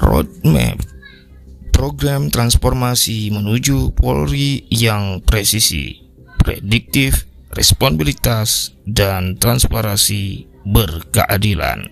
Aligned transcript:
roadmap 0.00 0.94
program 1.74 2.30
transformasi 2.30 3.34
menuju 3.34 3.98
Polri 3.98 4.62
yang 4.70 5.18
presisi, 5.26 5.98
prediktif, 6.38 7.26
responsibilitas, 7.50 8.78
dan 8.86 9.34
transparansi 9.34 10.46
berkeadilan. 10.62 11.90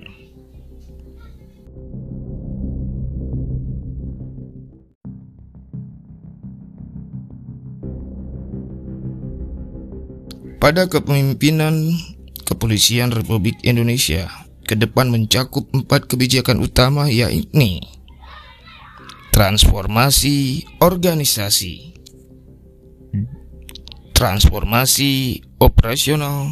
Pada 10.62 10.86
kepemimpinan 10.86 11.90
Kepolisian 12.46 13.10
Republik 13.10 13.58
Indonesia 13.66 14.41
ke 14.72 14.80
depan 14.80 15.12
mencakup 15.12 15.68
empat 15.76 16.08
kebijakan 16.08 16.64
utama 16.64 17.04
yakni 17.12 17.84
transformasi 19.36 20.64
organisasi, 20.80 21.92
transformasi 24.16 25.44
operasional, 25.60 26.48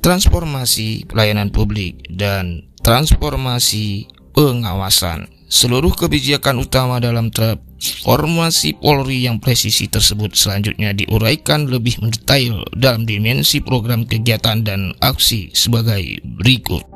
transformasi 0.00 1.04
pelayanan 1.04 1.52
publik, 1.52 2.08
dan 2.08 2.72
transformasi 2.80 4.08
pengawasan. 4.32 5.28
Seluruh 5.52 5.92
kebijakan 5.92 6.64
utama 6.64 7.04
dalam 7.04 7.28
transformasi 7.28 8.80
Polri 8.80 9.28
yang 9.28 9.38
presisi 9.44 9.92
tersebut 9.92 10.32
selanjutnya 10.32 10.96
diuraikan 10.96 11.68
lebih 11.68 12.00
mendetail 12.00 12.64
dalam 12.72 13.04
dimensi 13.04 13.60
program 13.60 14.08
kegiatan 14.08 14.64
dan 14.64 14.96
aksi 15.04 15.52
sebagai 15.52 16.00
berikut. 16.40 16.95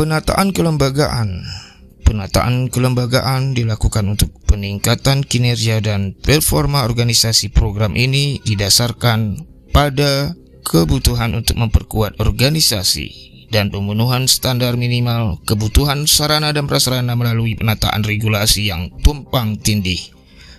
Penataan 0.00 0.56
kelembagaan. 0.56 1.44
Penataan 2.08 2.72
kelembagaan 2.72 3.52
dilakukan 3.52 4.08
untuk 4.08 4.32
peningkatan 4.48 5.20
kinerja 5.20 5.84
dan 5.84 6.16
performa 6.16 6.88
organisasi 6.88 7.52
program 7.52 7.92
ini 8.00 8.40
didasarkan 8.40 9.44
pada 9.76 10.32
kebutuhan 10.64 11.36
untuk 11.36 11.60
memperkuat 11.60 12.16
organisasi 12.16 13.12
dan 13.52 13.68
pemenuhan 13.68 14.24
standar 14.24 14.80
minimal 14.80 15.36
kebutuhan 15.44 16.08
sarana 16.08 16.56
dan 16.56 16.64
prasarana 16.64 17.12
melalui 17.12 17.60
penataan 17.60 18.00
regulasi 18.00 18.72
yang 18.72 18.88
tumpang 19.04 19.60
tindih 19.60 20.00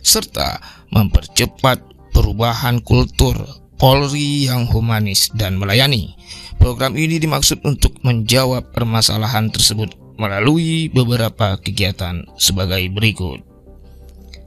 serta 0.05 0.61
mempercepat 0.93 1.81
perubahan 2.13 2.77
kultur 2.85 3.41
Polri 3.81 4.45
yang 4.45 4.69
humanis 4.69 5.33
dan 5.33 5.57
melayani. 5.57 6.13
Program 6.61 6.93
ini 6.93 7.17
dimaksud 7.17 7.65
untuk 7.65 7.97
menjawab 8.05 8.69
permasalahan 8.69 9.49
tersebut 9.49 9.97
melalui 10.21 10.93
beberapa 10.93 11.57
kegiatan 11.57 12.29
sebagai 12.37 12.85
berikut. 12.93 13.41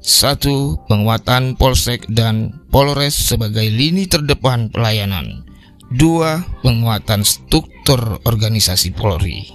1. 0.06 0.86
Penguatan 0.86 1.58
Polsek 1.58 2.06
dan 2.14 2.62
Polres 2.70 3.18
sebagai 3.18 3.66
lini 3.66 4.06
terdepan 4.06 4.70
pelayanan. 4.70 5.42
2. 5.90 6.62
Penguatan 6.62 7.26
struktur 7.26 8.22
organisasi 8.22 8.94
Polri. 8.94 9.50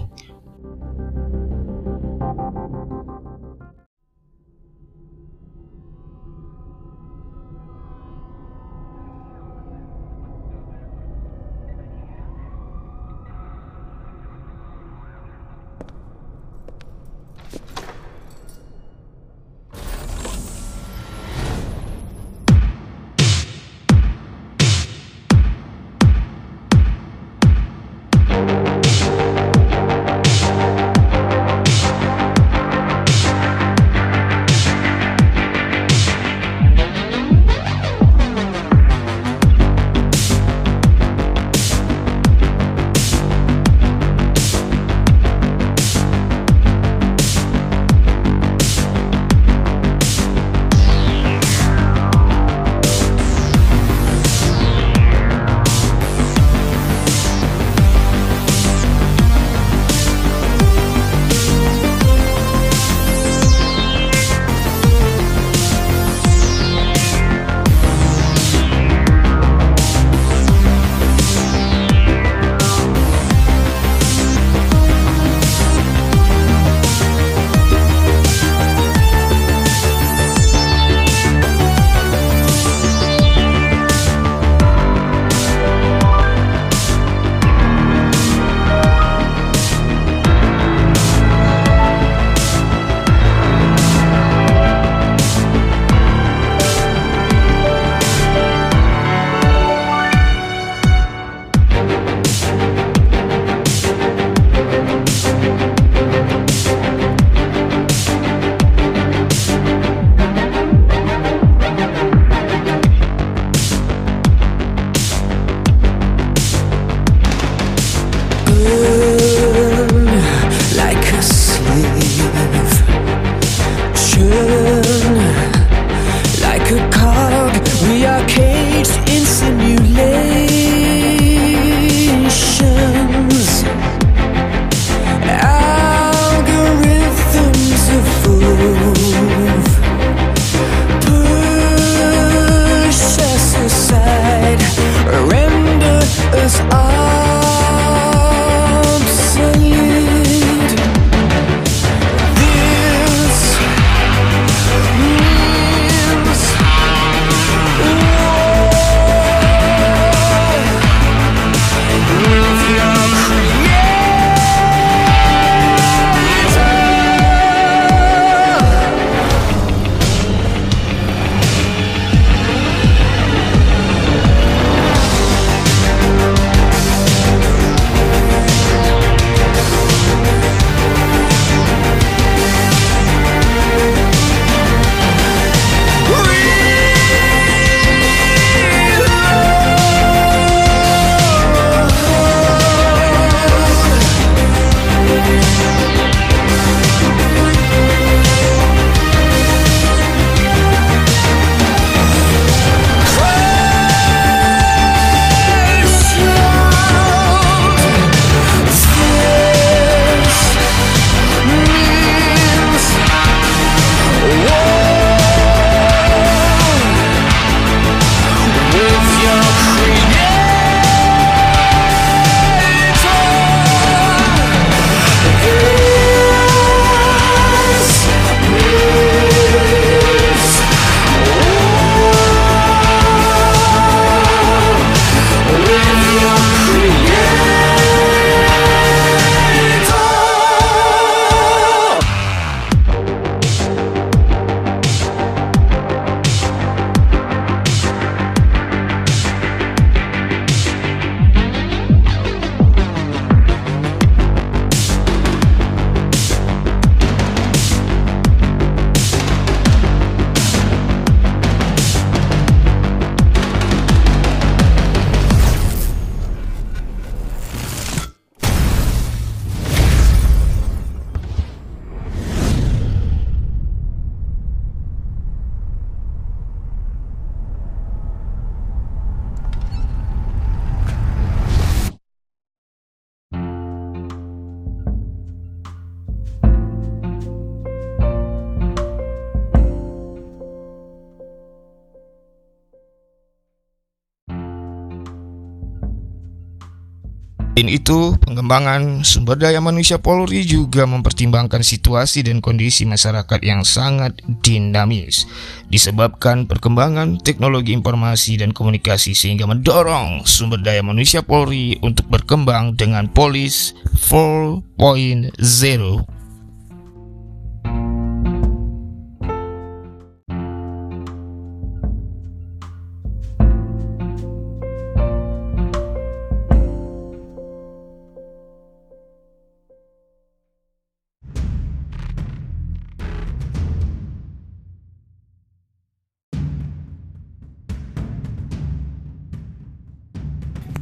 Selain 297.60 297.76
itu, 297.76 298.16
pengembangan 298.24 299.04
sumber 299.04 299.36
daya 299.36 299.60
manusia 299.60 300.00
Polri 300.00 300.48
juga 300.48 300.88
mempertimbangkan 300.88 301.60
situasi 301.60 302.24
dan 302.24 302.40
kondisi 302.40 302.88
masyarakat 302.88 303.40
yang 303.44 303.68
sangat 303.68 304.16
dinamis. 304.40 305.28
Disebabkan 305.68 306.48
perkembangan 306.48 307.20
teknologi 307.20 307.76
informasi 307.76 308.40
dan 308.40 308.56
komunikasi 308.56 309.12
sehingga 309.12 309.44
mendorong 309.44 310.24
sumber 310.24 310.64
daya 310.64 310.80
manusia 310.80 311.20
Polri 311.20 311.76
untuk 311.84 312.08
berkembang 312.08 312.80
dengan 312.80 313.12
polis 313.12 313.76
4.0 313.92 314.64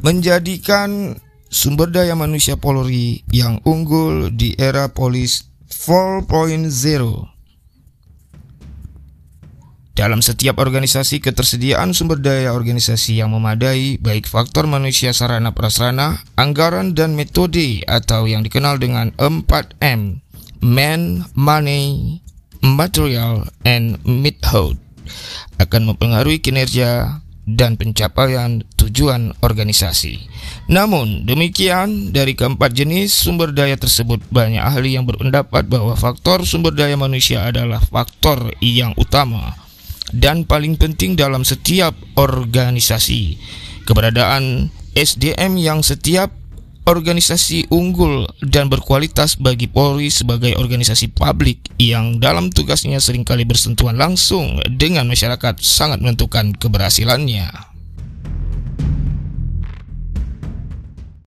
menjadikan 0.02 1.18
sumber 1.48 1.90
daya 1.90 2.14
manusia 2.14 2.60
Polri 2.60 3.24
yang 3.32 3.58
unggul 3.64 4.30
di 4.30 4.54
era 4.54 4.92
polis 4.92 5.48
4.0. 5.68 6.68
Dalam 9.98 10.22
setiap 10.22 10.62
organisasi, 10.62 11.18
ketersediaan 11.18 11.90
sumber 11.90 12.22
daya 12.22 12.54
organisasi 12.54 13.18
yang 13.18 13.34
memadai, 13.34 13.98
baik 13.98 14.30
faktor 14.30 14.70
manusia 14.70 15.10
sarana 15.10 15.50
prasarana, 15.50 16.22
anggaran, 16.38 16.94
dan 16.94 17.18
metode 17.18 17.82
atau 17.82 18.30
yang 18.30 18.46
dikenal 18.46 18.78
dengan 18.78 19.10
4M, 19.18 20.22
Man, 20.62 21.26
Money, 21.34 22.22
Material, 22.62 23.50
and 23.66 23.98
Method, 24.06 24.78
akan 25.58 25.82
mempengaruhi 25.90 26.38
kinerja 26.46 27.18
dan 27.50 27.74
pencapaian 27.74 28.62
tujuan 28.98 29.30
organisasi. 29.46 30.26
Namun 30.66 31.22
demikian, 31.22 32.10
dari 32.10 32.34
keempat 32.34 32.74
jenis 32.74 33.14
sumber 33.14 33.54
daya 33.54 33.78
tersebut 33.78 34.18
banyak 34.34 34.58
ahli 34.58 34.98
yang 34.98 35.06
berpendapat 35.06 35.70
bahwa 35.70 35.94
faktor 35.94 36.42
sumber 36.42 36.74
daya 36.74 36.98
manusia 36.98 37.46
adalah 37.46 37.78
faktor 37.78 38.50
yang 38.58 38.90
utama 38.98 39.54
dan 40.10 40.42
paling 40.42 40.74
penting 40.74 41.14
dalam 41.14 41.46
setiap 41.46 41.94
organisasi. 42.18 43.38
Keberadaan 43.86 44.74
SDM 44.98 45.62
yang 45.62 45.86
setiap 45.86 46.34
organisasi 46.90 47.70
unggul 47.70 48.26
dan 48.42 48.66
berkualitas 48.66 49.38
bagi 49.38 49.70
Polri 49.70 50.10
sebagai 50.10 50.58
organisasi 50.58 51.14
publik 51.14 51.70
yang 51.78 52.18
dalam 52.18 52.50
tugasnya 52.50 52.98
sering 52.98 53.22
kali 53.22 53.46
bersentuhan 53.46 53.94
langsung 53.94 54.58
dengan 54.66 55.06
masyarakat 55.06 55.62
sangat 55.62 56.02
menentukan 56.02 56.56
keberhasilannya. 56.58 57.67